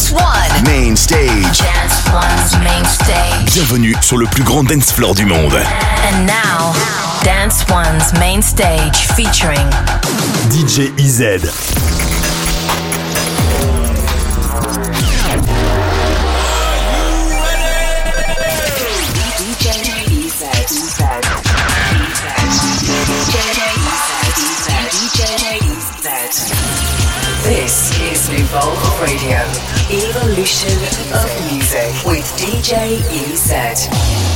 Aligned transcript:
Dance 0.00 0.12
One. 0.12 0.64
Main 0.64 0.96
stage. 0.96 1.58
Dance 1.58 2.08
One's 2.10 2.64
main 2.64 2.84
stage. 2.86 3.52
Bienvenue 3.52 3.94
sur 4.00 4.16
le 4.16 4.24
plus 4.24 4.42
grand 4.42 4.64
dance 4.64 4.90
floor 4.92 5.14
du 5.14 5.26
monde. 5.26 5.52
And 5.52 6.26
now, 6.26 6.72
Dance 7.22 7.66
One's 7.68 8.10
main 8.18 8.40
stage 8.40 8.96
featuring 9.14 9.68
DJ 10.48 10.90
EZ. 10.98 11.50
This 27.44 27.90
is 28.00 28.28
Evolve 28.30 29.00
Radio, 29.02 29.79
Evolution 29.92 30.70
of 31.12 31.50
Music 31.50 32.06
with 32.06 32.24
DJ 32.38 33.02
EZ. 33.10 34.29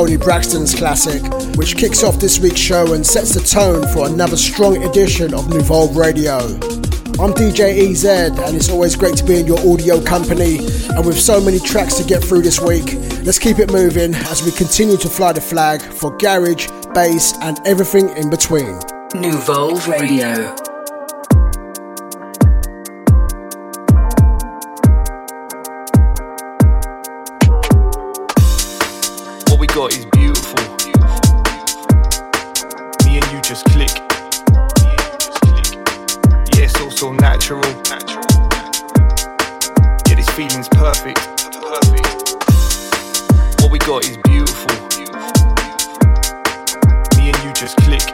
Toni 0.00 0.16
Braxton's 0.16 0.74
classic, 0.74 1.22
which 1.58 1.76
kicks 1.76 2.02
off 2.02 2.18
this 2.18 2.38
week's 2.38 2.58
show 2.58 2.94
and 2.94 3.06
sets 3.06 3.34
the 3.34 3.40
tone 3.40 3.86
for 3.92 4.06
another 4.06 4.34
strong 4.34 4.82
edition 4.82 5.34
of 5.34 5.44
Nuvolve 5.48 5.94
Radio. 5.94 6.38
I'm 7.22 7.34
DJ 7.34 7.90
EZ, 7.90 8.06
and 8.06 8.56
it's 8.56 8.70
always 8.70 8.96
great 8.96 9.18
to 9.18 9.24
be 9.24 9.40
in 9.40 9.46
your 9.46 9.58
audio 9.58 10.02
company. 10.02 10.56
And 10.88 11.04
with 11.04 11.20
so 11.20 11.38
many 11.38 11.58
tracks 11.58 11.96
to 11.96 12.04
get 12.04 12.24
through 12.24 12.40
this 12.40 12.62
week, 12.62 12.94
let's 13.26 13.38
keep 13.38 13.58
it 13.58 13.70
moving 13.70 14.14
as 14.14 14.42
we 14.42 14.52
continue 14.52 14.96
to 14.96 15.08
fly 15.10 15.32
the 15.32 15.42
flag 15.42 15.82
for 15.82 16.16
garage, 16.16 16.66
bass, 16.94 17.34
and 17.42 17.60
everything 17.66 18.08
in 18.16 18.30
between. 18.30 18.78
Nuvolve 19.12 19.86
Radio. 19.86 20.59
just 33.50 33.66
click. 33.70 33.90
Yeah, 36.54 36.66
it's 36.66 36.80
all 36.80 36.90
so 36.92 37.12
natural. 37.14 37.60
Yeah, 40.06 40.14
this 40.14 40.28
feeling's 40.36 40.68
perfect. 40.68 41.18
What 43.60 43.72
we 43.72 43.78
got 43.80 44.04
is 44.04 44.18
beautiful. 44.18 44.70
Me 47.16 47.32
and 47.32 47.42
you 47.42 47.52
just 47.54 47.76
click. 47.78 48.06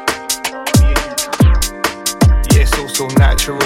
Yeah, 2.50 2.62
it's 2.62 2.78
all 2.78 2.88
so 2.88 3.06
natural. 3.19 3.60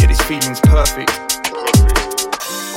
Yeah, 0.00 0.06
this 0.08 0.20
feeling's 0.22 0.60
perfect. 0.62 1.12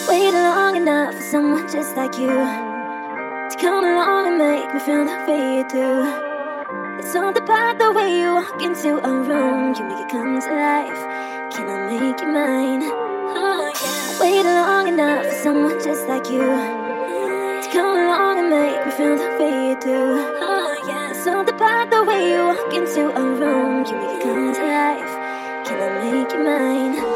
Waited 0.07 0.33
long 0.35 0.75
enough 0.75 1.15
for 1.15 1.21
someone 1.23 1.67
just 1.67 1.95
like 1.95 2.15
you 2.19 2.27
to 2.27 3.57
come 3.59 3.83
along 3.83 4.27
and 4.27 4.37
make 4.37 4.71
me 4.71 4.79
feel 4.81 5.03
the 5.03 5.25
way 5.27 5.57
you 5.57 5.67
do. 5.67 6.32
It's 6.99 7.15
all 7.15 7.35
about 7.35 7.79
the 7.79 7.91
way 7.91 8.19
you 8.19 8.35
walk 8.35 8.61
into 8.61 8.97
a 9.03 9.11
room. 9.11 9.73
You 9.75 9.83
make 9.85 9.99
it 9.99 10.09
come 10.09 10.39
to 10.39 10.53
life. 10.53 11.01
Can 11.53 11.69
I 11.69 11.89
make 11.89 12.21
you 12.21 12.27
mine? 12.27 12.83
Oh, 12.83 13.71
yeah. 13.83 14.19
Waited 14.21 14.45
long 14.45 14.87
enough 14.87 15.25
for 15.25 15.35
someone 15.43 15.83
just 15.83 16.07
like 16.07 16.29
you 16.29 16.39
to 16.39 17.69
come 17.71 17.97
along 17.97 18.39
and 18.39 18.49
make 18.49 18.85
me 18.85 18.91
feel 18.91 19.15
the 19.17 19.37
way 19.39 19.69
you 19.69 19.79
do. 19.81 20.01
Oh, 20.41 20.75
yeah. 20.87 21.09
It's 21.11 21.27
all 21.27 21.47
about 21.47 21.89
the 21.89 22.03
way 22.03 22.31
you 22.31 22.39
walk 22.45 22.73
into 22.73 23.09
a 23.09 23.23
room. 23.41 23.85
You 23.85 23.95
make 23.97 24.17
it 24.17 24.23
come 24.23 24.53
to 24.53 24.61
life. 24.61 25.13
Can 25.65 25.77
I 25.81 26.11
make 26.11 26.31
you 26.31 26.43
mine? 26.43 27.12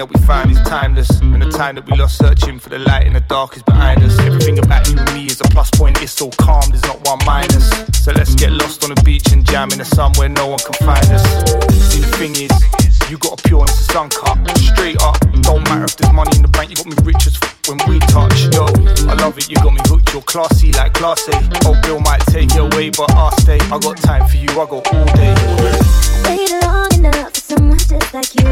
that 0.00 0.08
we 0.08 0.18
find 0.26 0.50
is 0.50 0.60
timeless. 0.62 1.10
And 1.20 1.42
the 1.42 1.50
time 1.50 1.74
that 1.74 1.84
we 1.84 1.94
lost 1.94 2.16
searching 2.16 2.58
for 2.58 2.70
the 2.70 2.78
light 2.78 3.06
in 3.06 3.12
the 3.12 3.20
dark 3.20 3.56
is 3.56 3.62
behind 3.62 4.02
us. 4.02 4.18
Everything 4.20 4.58
about 4.58 4.88
you 4.88 4.96
and 4.96 5.12
me 5.12 5.26
is 5.26 5.40
a 5.42 5.44
plus 5.52 5.68
point, 5.70 6.00
it's 6.00 6.12
so 6.12 6.30
calm, 6.40 6.64
there's 6.70 6.82
not 6.84 7.06
one 7.06 7.18
minus. 7.26 7.68
So 8.02 8.12
let's 8.12 8.34
get 8.34 8.50
lost 8.50 8.82
on 8.82 8.94
the 8.94 9.02
beach 9.04 9.30
and 9.32 9.44
jam 9.44 9.70
in 9.72 9.78
the 9.78 9.84
sun 9.84 10.12
where 10.16 10.30
no 10.30 10.46
one 10.46 10.58
can 10.58 10.72
find 10.88 11.04
us. 11.12 11.22
See, 11.92 12.00
the 12.00 12.12
thing 12.16 12.32
is, 12.32 12.50
you 13.10 13.18
got 13.18 13.38
a 13.38 13.42
pure 13.46 13.60
and 13.60 13.68
it's 13.68 13.92
sun 13.92 14.08
cut. 14.08 14.40
Straight 14.56 14.96
up, 15.02 15.20
don't 15.44 15.64
matter 15.68 15.84
if 15.84 15.96
there's 15.98 16.14
money 16.14 16.32
in 16.34 16.42
the 16.42 16.52
bank, 16.56 16.70
you 16.70 16.76
got 16.76 16.86
me 16.86 16.96
rich 17.04 17.26
as 17.26 17.36
f- 17.36 17.60
when 17.68 17.76
we 17.84 17.98
touch. 18.08 18.48
Yo, 18.56 18.64
I 19.04 19.14
love 19.20 19.36
it, 19.36 19.50
you 19.50 19.56
got 19.56 19.74
me 19.74 19.84
hooked, 19.84 20.14
you're 20.14 20.22
classy 20.22 20.72
like 20.72 20.94
class 20.94 21.28
A. 21.28 21.36
Eh? 21.36 21.68
Oh, 21.68 21.76
Bill 21.84 22.00
might 22.00 22.24
take 22.32 22.54
you 22.54 22.64
away, 22.64 22.88
but 22.88 23.12
I'll 23.12 23.36
stay. 23.44 23.60
I 23.68 23.76
got 23.76 23.98
time 23.98 24.24
for 24.28 24.36
you, 24.36 24.48
I 24.48 24.64
got 24.64 24.80
all 24.96 25.04
day. 25.12 25.34
Waited 26.24 26.62
long 26.64 27.04
enough 27.04 27.34
for 27.34 27.40
someone 27.40 27.78
just 27.78 28.14
like 28.14 28.32
you. 28.40 28.49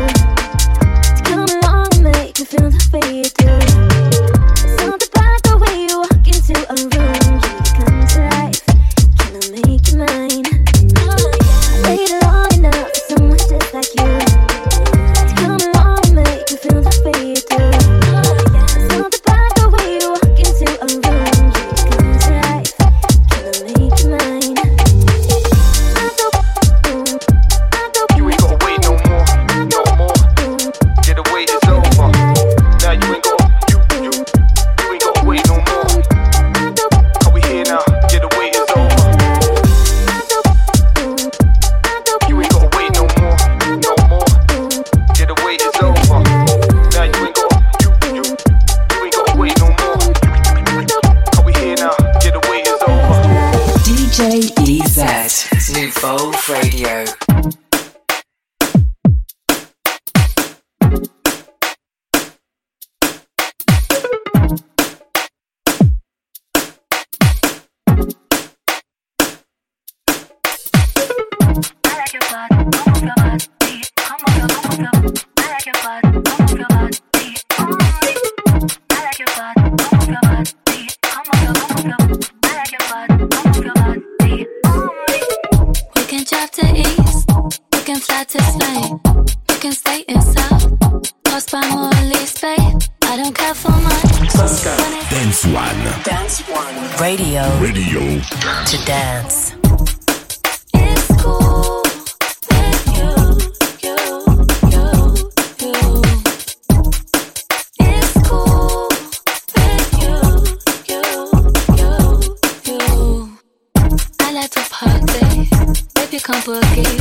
looking 116.48 116.97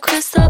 Crystal. 0.00 0.49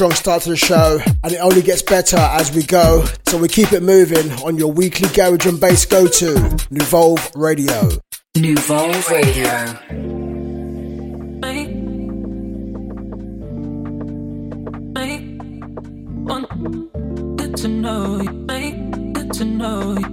strong 0.00 0.12
start 0.12 0.42
to 0.42 0.48
the 0.48 0.56
show, 0.56 0.98
and 1.22 1.30
it 1.34 1.36
only 1.36 1.60
gets 1.60 1.82
better 1.82 2.16
as 2.16 2.50
we 2.54 2.62
go. 2.62 3.04
So 3.28 3.36
we 3.36 3.48
keep 3.48 3.70
it 3.74 3.82
moving 3.82 4.32
on 4.42 4.56
your 4.56 4.72
weekly 4.72 5.10
garage 5.10 5.44
and 5.44 5.60
bass 5.60 5.84
go 5.84 6.06
to 6.06 6.36
Nuvolve 6.72 7.30
Radio. 7.34 7.90
Nuvolve 8.34 9.10
Radio. 9.10 9.76
To 17.56 17.68
know 17.68 18.22
you, 18.22 19.28
to 19.34 19.44
know 19.44 19.98
you. 19.98 20.09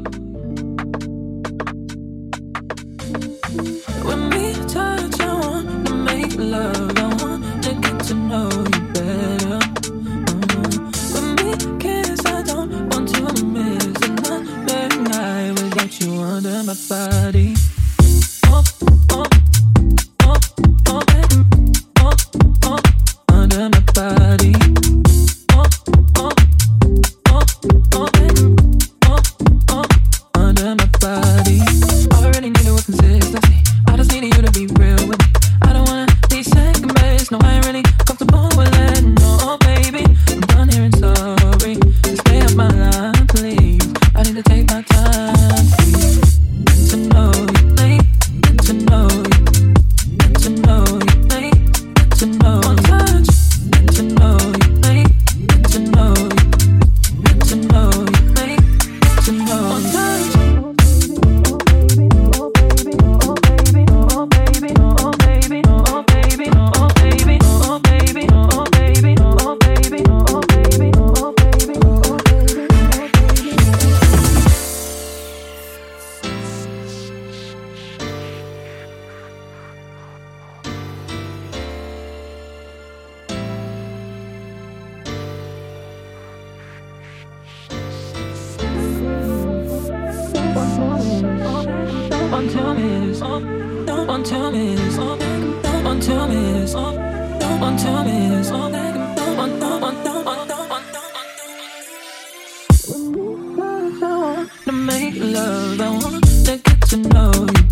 to 104.66 104.72
make 104.72 105.16
love. 105.18 105.82
I 105.82 105.89
wanna 105.89 106.22
get 106.46 106.63
to 106.89 106.98
know 106.98 107.32
you. 107.32 107.67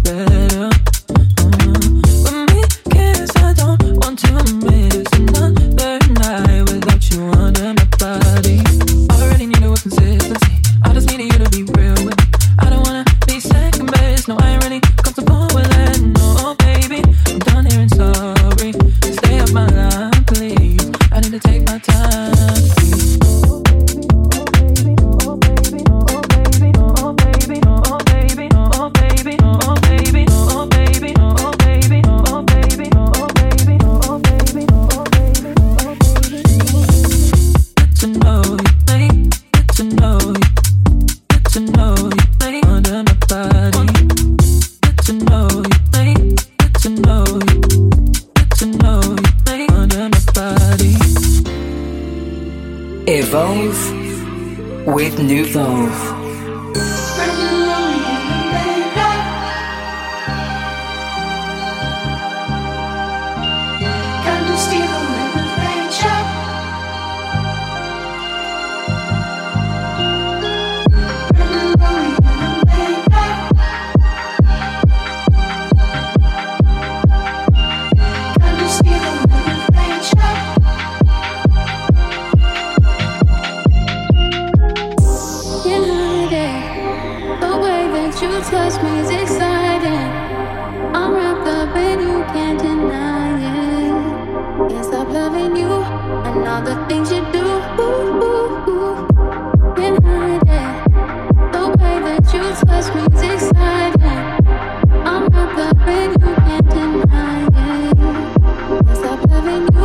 loving 109.46 109.76
you. 109.76 109.85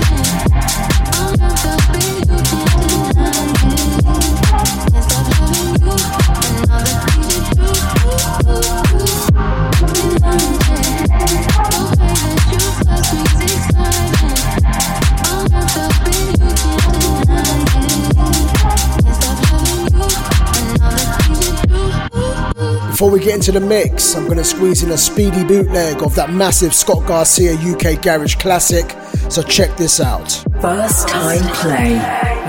Before 23.01 23.13
we 23.13 23.19
get 23.19 23.33
into 23.33 23.51
the 23.51 23.59
mix, 23.59 24.15
I'm 24.15 24.25
going 24.25 24.37
to 24.37 24.43
squeeze 24.43 24.83
in 24.83 24.91
a 24.91 24.95
speedy 24.95 25.43
bootleg 25.43 26.03
of 26.03 26.13
that 26.13 26.31
massive 26.31 26.71
Scott 26.71 27.03
Garcia 27.07 27.55
UK 27.55 27.99
Garage 27.99 28.35
classic. 28.35 28.95
So 29.27 29.41
check 29.41 29.75
this 29.75 29.99
out. 29.99 30.29
First 30.61 31.07
time 31.07 31.41
play. 31.55 31.97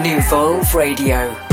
Nuvolve 0.02 0.74
Radio. 0.74 1.51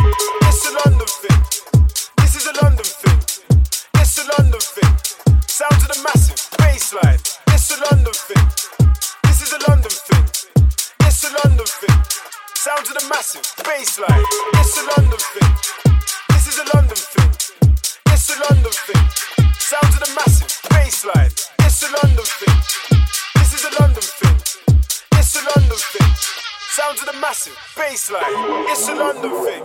Massive 27.40 27.58
bassline. 27.78 28.70
It's 28.70 28.90
a 28.90 28.96
London 28.96 29.32
thing. 29.46 29.64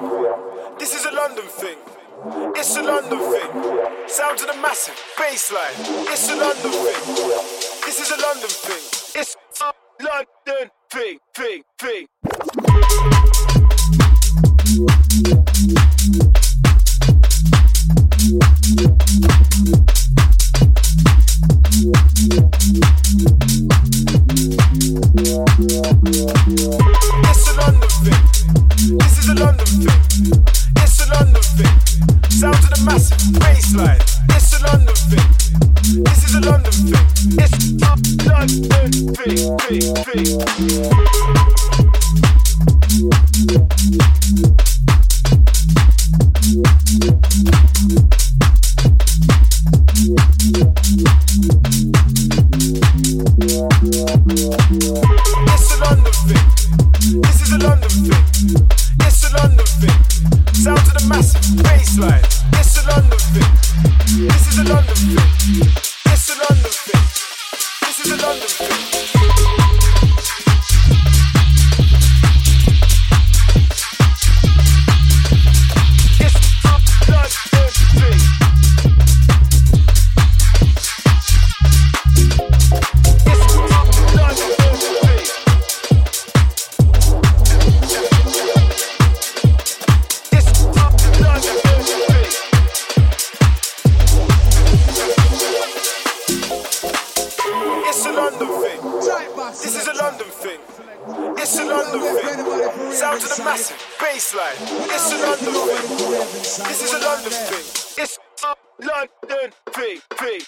This 0.79 0.95
is 0.95 1.05
a 1.07 1.11
London 1.11 1.45
thing. 1.45 1.77
It's 2.55 2.77
a 2.77 2.83
London 2.83 3.19
thing. 3.19 4.09
Sounds 4.09 4.43
of 4.43 4.49
the 4.49 4.57
massive 4.63 4.95
bassline. 5.17 5.75
It's 6.07 6.31
a 6.31 6.37
London 6.37 6.71
thing. 6.71 7.03
This 7.85 7.99
is 7.99 8.11
a 8.13 8.21
London 8.23 8.49
thing. 8.49 9.21
It's 9.21 9.37
a 9.61 9.73
London 10.05 10.71
thing, 10.89 11.19
thing, 11.35 11.63
thing. 11.81 12.07
It's 25.67 25.94
Sounds 32.45 32.65
of 32.65 32.71
the 32.73 32.85
massive 32.85 33.19
bassline. 33.41 34.01
It's 34.37 34.53
a 34.53 34.67
London 34.67 34.95
thing. 35.09 36.05
This 36.05 36.25
is 36.25 36.35
a 36.35 36.41
London 36.41 36.73
thing. 36.73 37.39
It's 37.41 37.57
a 37.57 37.89
London 38.29 38.93
thing, 39.15 39.57
thing, 39.65 40.29
thing. 41.09 41.24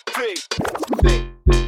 three, 0.05 0.35
three, 1.01 1.31
three. 1.51 1.66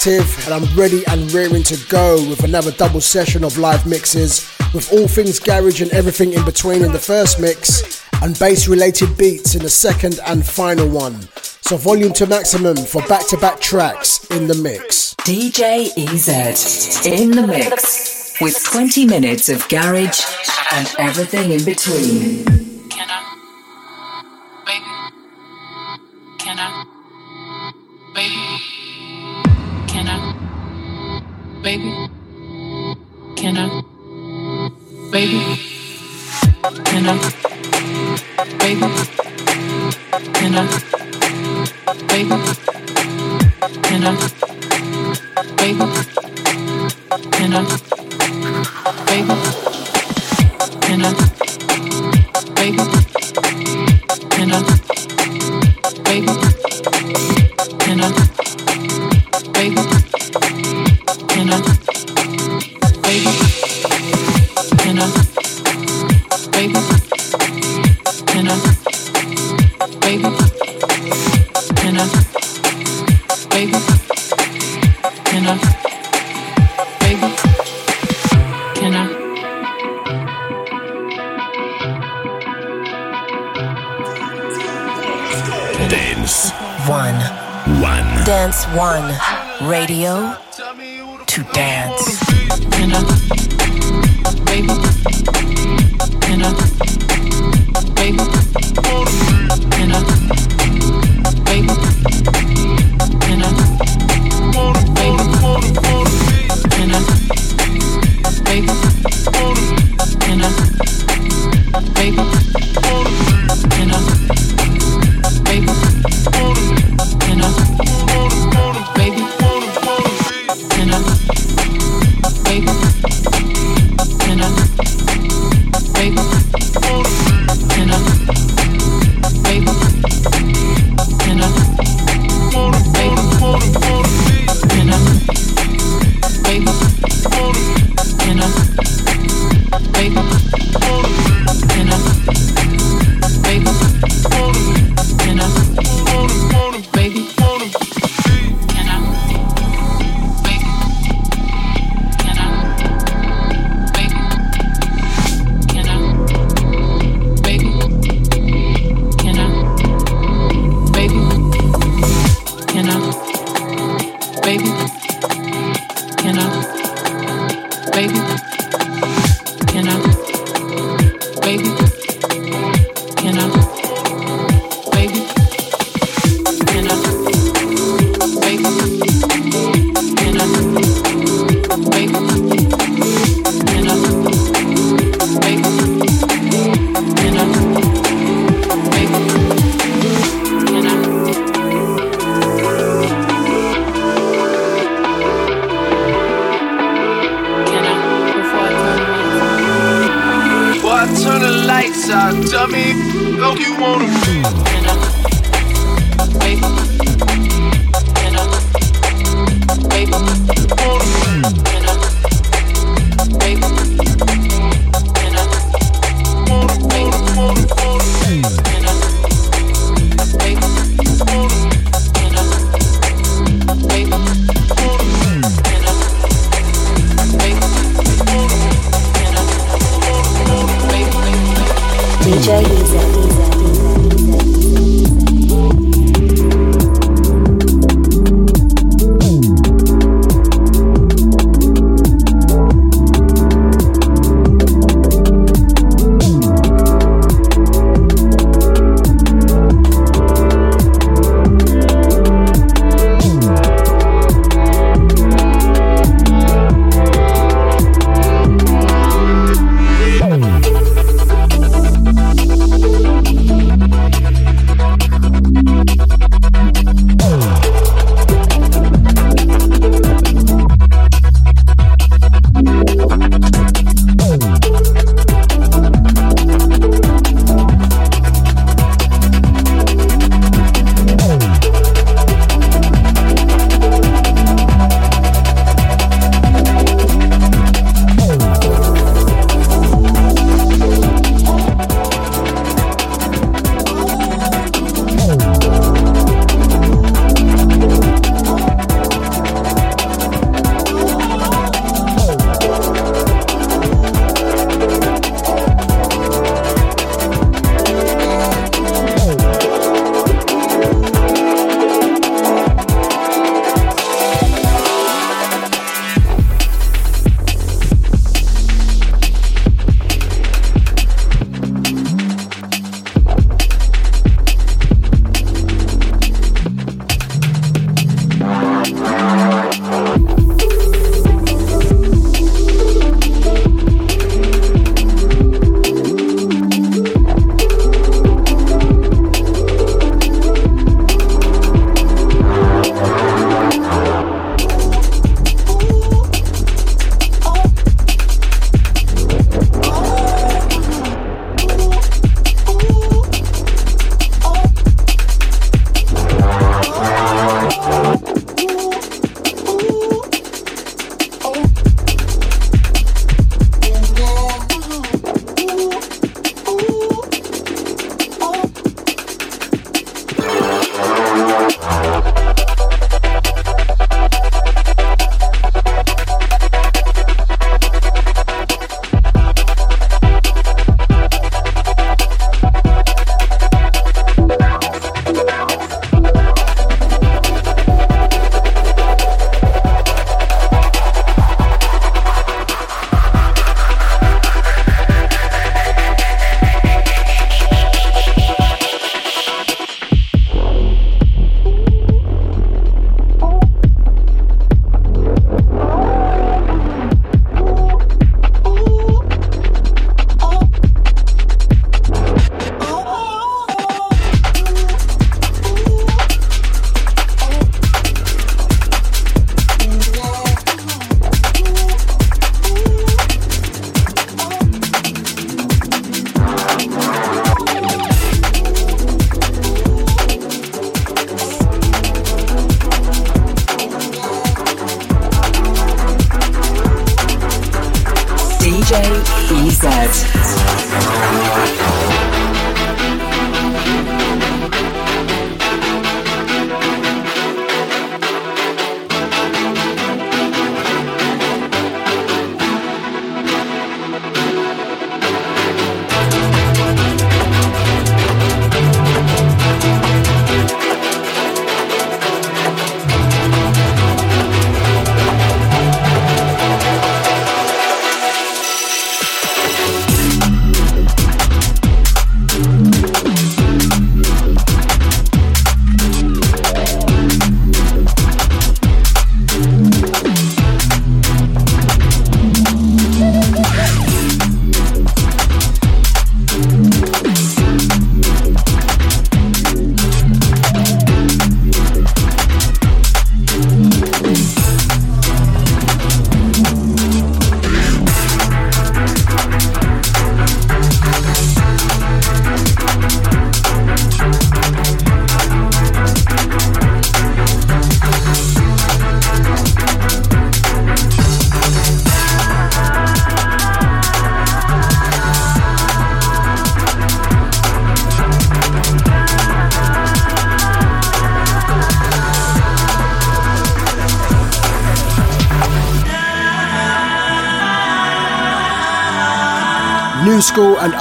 Active, 0.00 0.46
and 0.46 0.54
I'm 0.54 0.78
ready 0.78 1.04
and 1.08 1.30
rearing 1.30 1.62
to 1.64 1.76
go 1.90 2.14
with 2.26 2.42
another 2.42 2.72
double 2.72 3.02
session 3.02 3.44
of 3.44 3.58
live 3.58 3.86
mixes 3.86 4.50
with 4.72 4.90
all 4.94 5.06
things 5.06 5.38
garage 5.38 5.82
and 5.82 5.90
everything 5.92 6.32
in 6.32 6.42
between 6.46 6.82
in 6.82 6.92
the 6.92 6.98
first 6.98 7.38
mix, 7.38 8.02
and 8.22 8.38
bass 8.38 8.66
related 8.66 9.18
beats 9.18 9.54
in 9.54 9.62
the 9.62 9.68
second 9.68 10.18
and 10.26 10.46
final 10.46 10.88
one. 10.88 11.20
So, 11.60 11.76
volume 11.76 12.14
to 12.14 12.26
maximum 12.26 12.76
for 12.78 13.02
back 13.08 13.28
to 13.28 13.36
back 13.36 13.60
tracks 13.60 14.24
in 14.30 14.46
the 14.46 14.54
mix. 14.54 15.14
DJ 15.16 15.90
EZ 15.98 17.06
in 17.06 17.32
the 17.32 17.46
mix 17.46 18.38
with 18.40 18.58
20 18.64 19.04
minutes 19.04 19.50
of 19.50 19.68
garage 19.68 20.22
and 20.72 20.94
everything 20.98 21.50
in 21.50 21.62
between. 21.62 22.44
Can 22.88 23.06
I? 23.10 24.24
Baby. 24.64 26.38
Can 26.38 26.58
I? 26.58 26.99
Baby. 31.62 32.08
Can 33.36 33.56
I? 33.58 33.82
Baby. 35.12 35.40
Can 36.84 37.06
I? 37.06 37.18
Baby. 38.58 38.88
Can 40.32 40.54
I? 40.54 40.64
Baby. 42.08 42.36
Can 43.82 44.04
I? 44.04 44.16
Baby. 45.58 45.86
Can 47.30 47.54
I? 47.54 47.64
Baby. 49.06 49.34
Can 50.80 51.04
I? 51.04 51.12
Baby. 52.54 52.99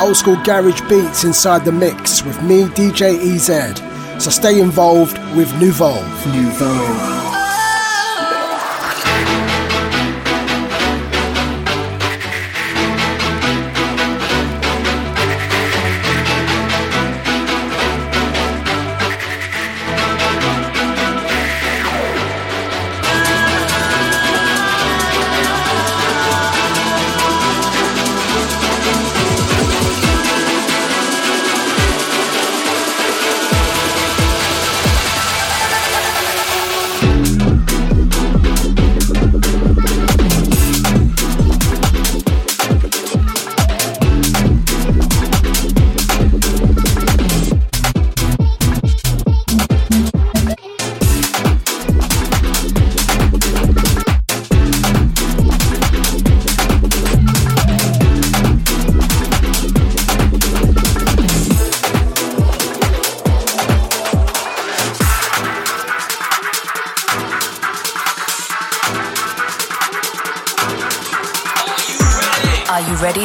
Old 0.10 0.18
school 0.18 0.44
garage 0.44 0.82
beats 0.90 1.24
inside 1.24 1.64
the 1.64 1.72
mix 1.72 2.24
with 2.24 2.42
me, 2.42 2.64
DJ 2.70 3.16
EZ. 3.16 3.78
So 4.24 4.32
stay 4.32 4.60
involved 4.60 5.20
with 5.36 5.54
Nouveau. 5.60 7.29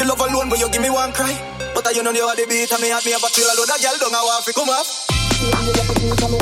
The 0.00 0.06
love 0.06 0.20
alone, 0.24 0.48
but 0.48 0.58
you 0.58 0.64
give 0.70 0.80
me 0.80 0.88
one 0.88 1.12
cry. 1.12 1.36
But 1.74 1.86
I 1.86 1.90
you 1.90 2.02
know 2.02 2.10
you 2.10 2.24
are 2.24 2.34
the 2.34 2.46
beat, 2.48 2.72
and 2.72 2.80
me 2.80 2.88
have 2.88 3.04
me 3.04 3.12
have 3.12 3.20
a 3.22 3.28
chill 3.28 3.44
alone. 3.44 3.68
That 3.68 3.84
girl 3.84 3.92
don't 4.00 4.12
know 4.16 4.24
how 4.32 4.40
to 4.40 4.52
come 4.56 4.70
off. 4.72 5.04
Come 5.36 5.52
on, 5.52 5.68
baby, 5.68 5.76
you 5.76 6.40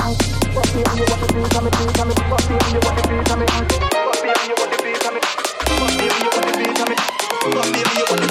want 4.55 4.71
the 4.71 4.79
beat, 4.79 5.03
come 5.03 5.19
on. 5.19 5.27
Come 5.67 5.83
on, 5.83 5.99
baby, 5.99 6.23
you 6.23 6.31
want 6.31 6.47
the 6.47 6.55
beat, 6.55 6.71
come 6.71 6.87
on. 6.87 6.95
Come 7.43 7.59
on, 7.59 7.67
you 7.75 7.83
want 7.83 7.83
the 7.83 7.83
beat, 7.83 8.07
come 8.07 8.21
on. 8.23 8.28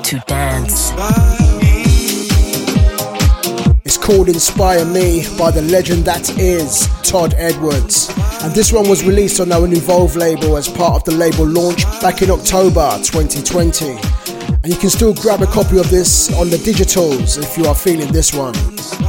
To 0.00 0.18
dance. 0.26 0.90
It's 3.84 3.98
called 3.98 4.28
Inspire 4.28 4.86
Me 4.86 5.24
by 5.36 5.50
the 5.50 5.60
legend 5.62 6.06
that 6.06 6.30
is 6.38 6.88
Todd 7.02 7.34
Edwards. 7.36 8.08
And 8.42 8.54
this 8.54 8.72
one 8.72 8.88
was 8.88 9.04
released 9.04 9.38
on 9.38 9.52
our 9.52 9.68
Nuvolve 9.68 10.16
label 10.16 10.56
as 10.56 10.66
part 10.66 10.96
of 10.96 11.04
the 11.04 11.12
label 11.12 11.46
launch 11.46 11.84
back 12.00 12.22
in 12.22 12.30
October 12.30 12.98
2020. 13.02 13.90
And 14.62 14.66
you 14.72 14.76
can 14.76 14.88
still 14.88 15.12
grab 15.14 15.42
a 15.42 15.46
copy 15.46 15.78
of 15.78 15.90
this 15.90 16.32
on 16.38 16.48
the 16.48 16.56
digitals 16.56 17.36
if 17.36 17.58
you 17.58 17.66
are 17.66 17.74
feeling 17.74 18.10
this 18.12 18.32
one. 18.32 18.54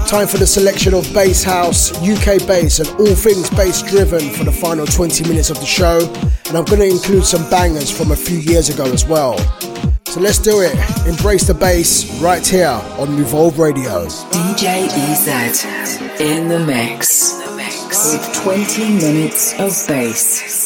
Time 0.05 0.27
for 0.27 0.37
the 0.37 0.47
selection 0.47 0.93
of 0.93 1.11
bass 1.13 1.43
house, 1.43 1.93
UK 2.01 2.45
bass, 2.45 2.79
and 2.79 2.89
all 2.99 3.15
things 3.15 3.49
bass 3.51 3.81
driven 3.83 4.29
for 4.31 4.43
the 4.43 4.51
final 4.51 4.85
20 4.85 5.23
minutes 5.29 5.49
of 5.49 5.59
the 5.59 5.65
show. 5.65 5.99
And 6.47 6.57
I'm 6.57 6.65
going 6.65 6.81
to 6.81 6.89
include 6.89 7.23
some 7.23 7.49
bangers 7.49 7.89
from 7.89 8.11
a 8.11 8.15
few 8.15 8.37
years 8.39 8.69
ago 8.69 8.85
as 8.91 9.05
well. 9.05 9.37
So 10.13 10.19
let's 10.19 10.37
do 10.37 10.61
it. 10.61 10.75
Embrace 11.07 11.47
the 11.47 11.55
bass 11.55 12.21
right 12.21 12.45
here 12.45 12.67
on 12.67 13.17
Nuvolve 13.17 13.57
Radio. 13.57 14.05
DJ 14.29 14.85
EZ 14.85 16.21
in 16.21 16.49
the 16.49 16.59
mix 16.59 17.33
with 18.11 18.43
20 18.43 18.89
minutes 18.97 19.53
of 19.53 19.71
bass. 19.87 20.62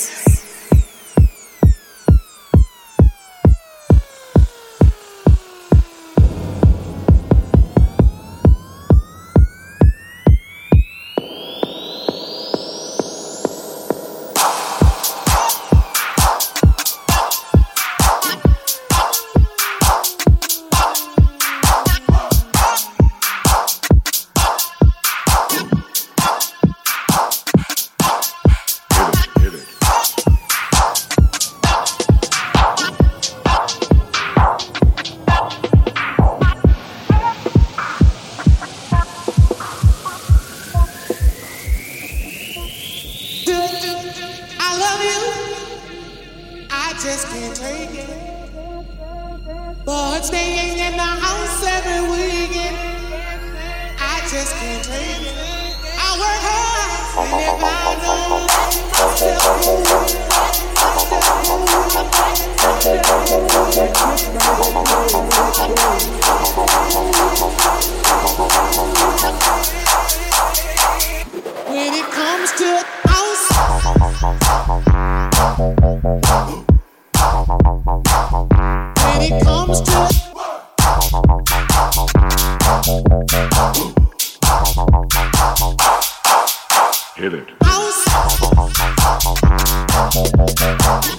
Uh-huh. 90.60 91.16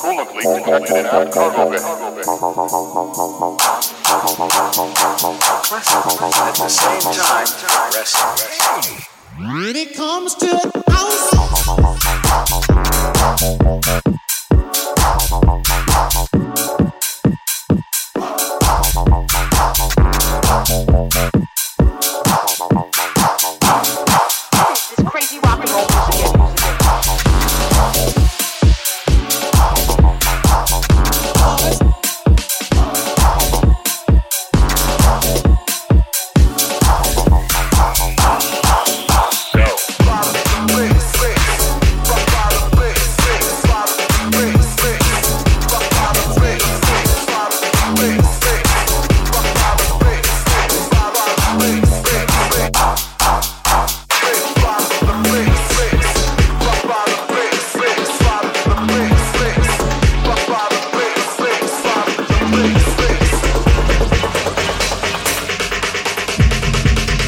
When 0.00 0.14
it 9.74 9.96
comes 9.96 10.34
to 10.36 10.82
house. 10.86 11.38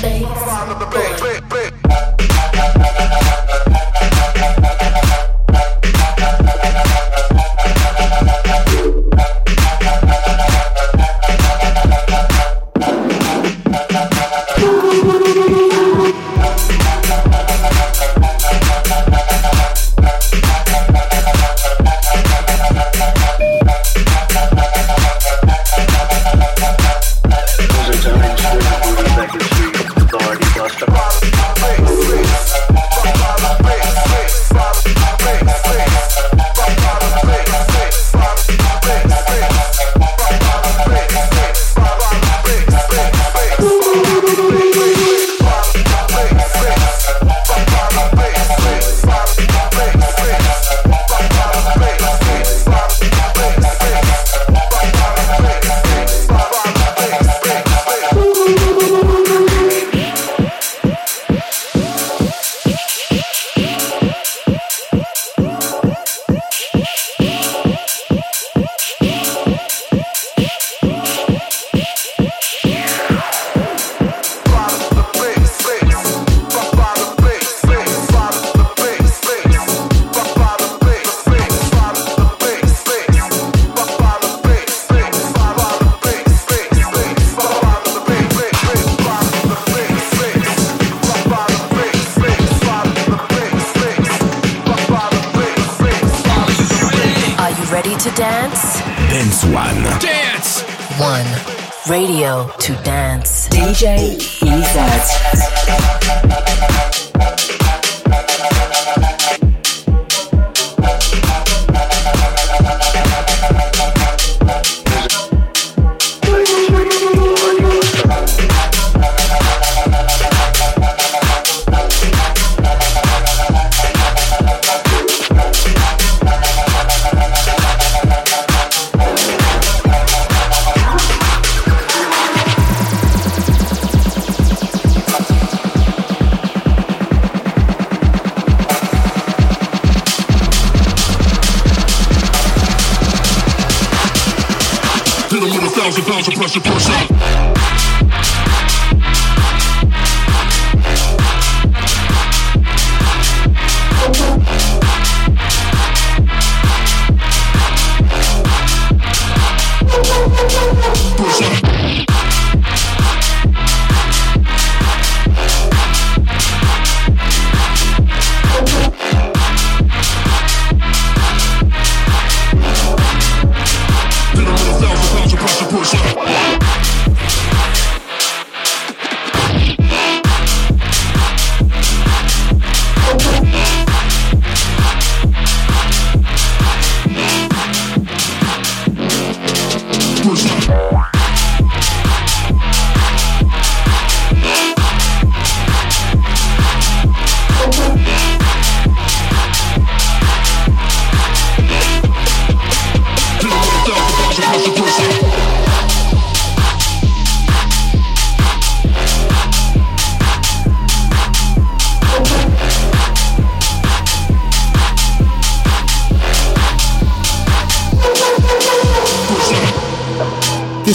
bass. 0.03 1.60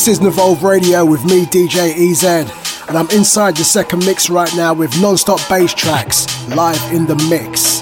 This 0.06 0.20
is 0.20 0.24
Nuvolve 0.24 0.62
Radio 0.62 1.04
with 1.04 1.26
me, 1.26 1.46
DJ 1.46 2.12
EZ, 2.12 2.24
and 2.88 2.96
I'm 2.96 3.10
inside 3.10 3.58
the 3.58 3.64
second 3.64 4.06
mix 4.06 4.30
right 4.30 4.56
now 4.56 4.72
with 4.72 5.02
non 5.02 5.18
stop 5.18 5.40
bass 5.50 5.74
tracks 5.74 6.28
live 6.50 6.94
in 6.94 7.08
the 7.08 7.16
mix. 7.28 7.82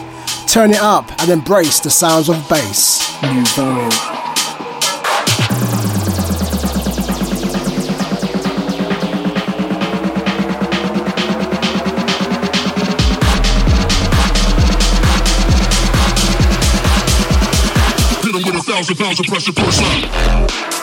Turn 0.50 0.72
it 0.72 0.80
up 0.80 1.12
and 1.20 1.30
embrace 1.30 1.82
the 1.82 1.90
sounds 1.90 2.30
of 2.30 2.38
bass. 2.48 3.02
Nouveau. 3.24 3.90
thousand 18.66 18.96
pounds 18.96 19.20
of 19.20 19.26
pressure, 19.26 19.52
up. 19.52 20.83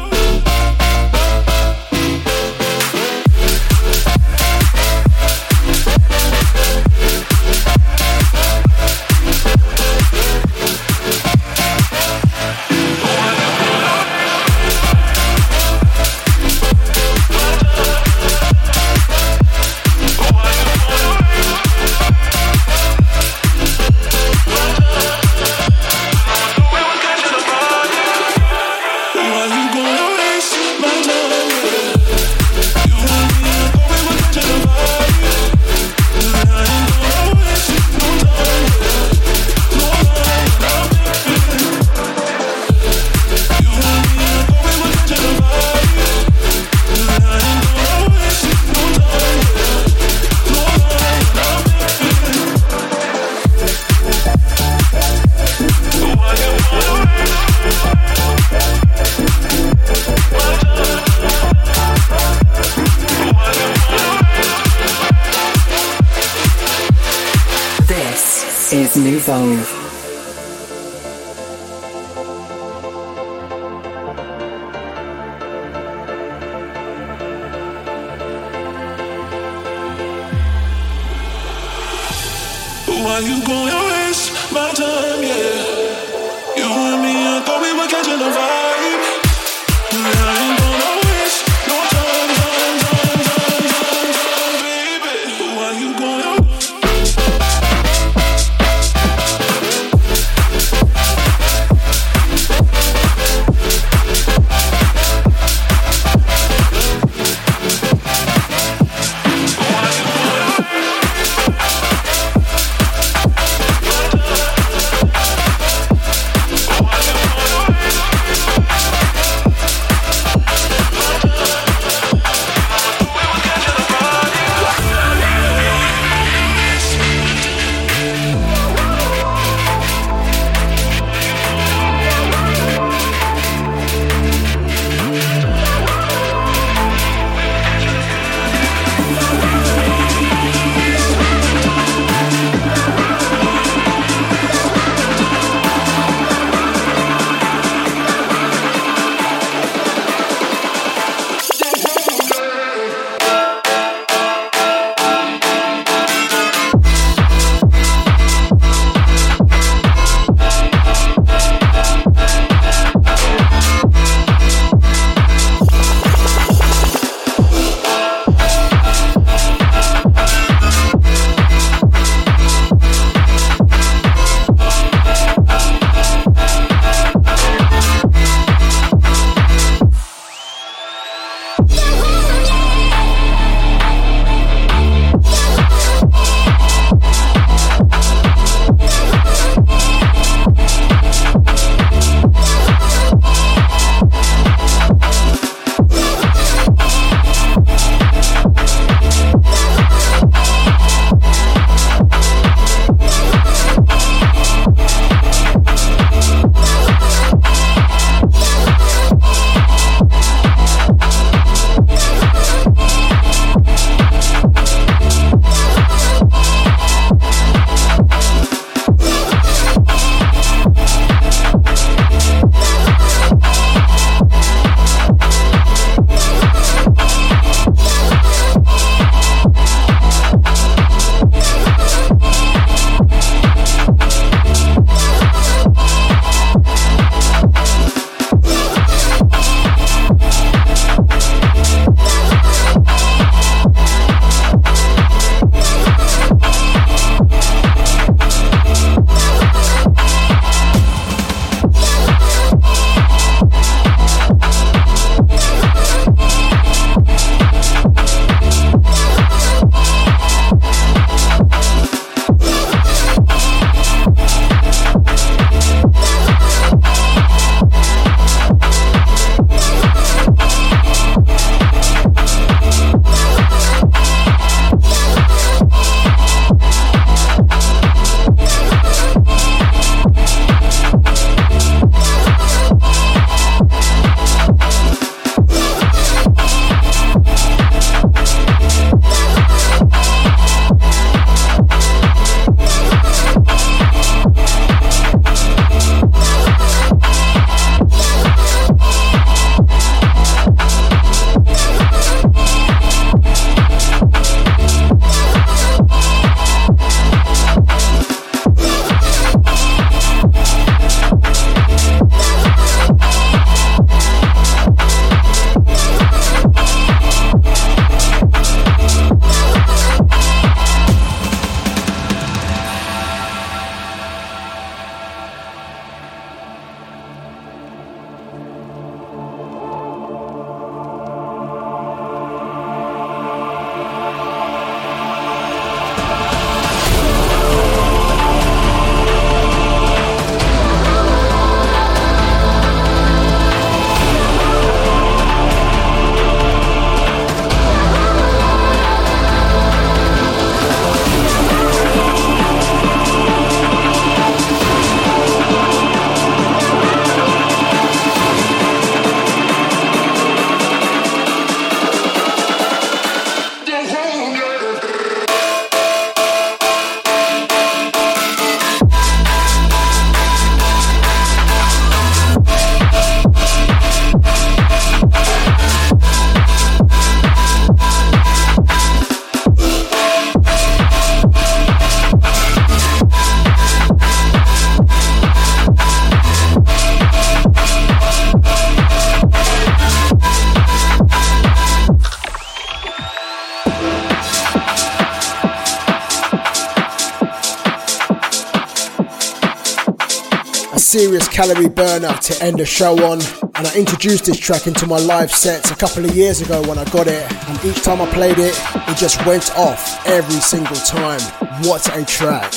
to 402.09 402.43
end 402.43 402.59
the 402.59 402.65
show 402.65 402.93
on. 403.05 403.21
And 403.55 403.67
I 403.67 403.75
introduced 403.75 404.25
this 404.25 404.39
track 404.39 404.67
into 404.67 404.87
my 404.87 404.97
live 404.97 405.31
sets 405.31 405.71
a 405.71 405.75
couple 405.75 406.03
of 406.03 406.15
years 406.15 406.41
ago 406.41 406.61
when 406.67 406.77
I 406.77 406.85
got 406.85 407.07
it. 407.07 407.31
And 407.47 407.65
each 407.65 407.83
time 407.83 408.01
I 408.01 408.09
played 408.11 408.39
it, 408.39 408.59
it 408.89 408.97
just 408.97 409.23
went 409.25 409.55
off 409.55 410.05
every 410.07 410.41
single 410.41 410.75
time. 410.77 411.21
What 411.63 411.87
a 411.95 412.03
track! 412.05 412.51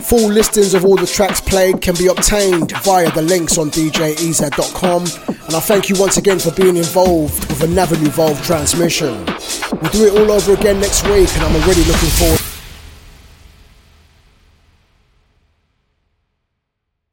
Full 0.00 0.30
listings 0.30 0.74
of 0.74 0.84
all 0.84 0.96
the 0.96 1.06
tracks 1.06 1.40
played 1.40 1.80
can 1.80 1.94
be 1.96 2.06
obtained 2.06 2.72
via 2.82 3.10
the 3.10 3.22
links 3.22 3.58
on 3.58 3.70
djez.com. 3.70 5.02
And 5.02 5.54
I 5.54 5.60
thank 5.60 5.88
you 5.88 5.96
once 5.98 6.16
again 6.16 6.38
for 6.38 6.52
being 6.52 6.76
involved 6.76 7.48
with 7.48 7.62
another 7.62 7.96
Nuvolve 7.96 8.42
transmission. 8.44 9.14
We'll 9.82 9.90
do 9.90 10.06
it 10.06 10.12
all 10.20 10.30
over 10.30 10.54
again 10.54 10.80
next 10.80 11.02
week, 11.04 11.28
and 11.34 11.42
I'm 11.42 11.56
already 11.62 11.84
looking 11.84 12.10
forward 12.10 12.37